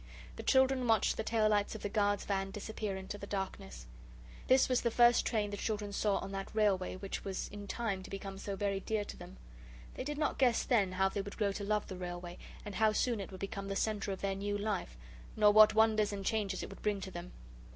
The 0.35 0.41
children 0.41 0.87
watched 0.87 1.15
the 1.15 1.23
tail 1.23 1.47
lights 1.47 1.75
of 1.75 1.83
the 1.83 1.87
guard's 1.87 2.25
van 2.25 2.49
disappear 2.49 2.97
into 2.97 3.19
the 3.19 3.27
darkness. 3.27 3.85
This 4.47 4.67
was 4.67 4.81
the 4.81 4.89
first 4.89 5.27
train 5.27 5.51
the 5.51 5.57
children 5.57 5.93
saw 5.93 6.17
on 6.17 6.31
that 6.31 6.49
railway 6.55 6.95
which 6.95 7.23
was 7.23 7.47
in 7.49 7.67
time 7.67 8.01
to 8.01 8.09
become 8.09 8.39
so 8.39 8.55
very 8.55 8.79
dear 8.79 9.05
to 9.05 9.15
them. 9.15 9.37
They 9.93 10.03
did 10.03 10.17
not 10.17 10.39
guess 10.39 10.63
then 10.63 10.93
how 10.93 11.09
they 11.09 11.21
would 11.21 11.37
grow 11.37 11.51
to 11.51 11.63
love 11.63 11.85
the 11.85 11.97
railway, 11.97 12.39
and 12.65 12.73
how 12.73 12.93
soon 12.93 13.19
it 13.19 13.29
would 13.29 13.41
become 13.41 13.67
the 13.67 13.75
centre 13.75 14.11
of 14.11 14.21
their 14.21 14.33
new 14.33 14.57
life, 14.57 14.97
nor 15.35 15.51
what 15.53 15.75
wonders 15.75 16.11
and 16.11 16.25
changes 16.25 16.63
it 16.63 16.69
would 16.71 16.81
bring 16.81 16.99
to 17.01 17.11
them. 17.11 17.31